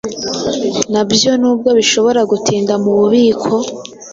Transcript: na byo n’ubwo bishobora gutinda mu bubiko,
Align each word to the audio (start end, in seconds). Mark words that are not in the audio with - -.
na 0.93 1.03
byo 1.11 1.31
n’ubwo 1.41 1.69
bishobora 1.79 2.21
gutinda 2.31 2.73
mu 2.83 2.91
bubiko, 2.97 3.51